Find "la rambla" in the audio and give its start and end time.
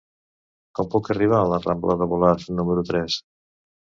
1.51-1.97